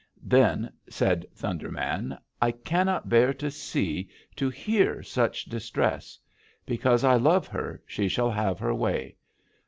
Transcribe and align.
"Then 0.23 0.73
said 0.89 1.27
Thunder 1.35 1.69
Man: 1.69 2.17
'I 2.41 2.51
cannot 2.65 3.07
bear 3.07 3.35
to 3.35 3.51
see 3.51 4.09
to 4.35 4.49
hear 4.49 5.03
such 5.03 5.45
distress. 5.45 6.17
Because 6.65 7.03
I 7.03 7.17
love 7.17 7.45
her, 7.49 7.83
she 7.85 8.07
shall 8.07 8.31
have 8.31 8.57
her 8.57 8.73
way. 8.73 9.17